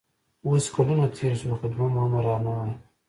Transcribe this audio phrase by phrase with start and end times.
[0.45, 2.71] اوس کلونه تېر شول خو دویم امر رانغی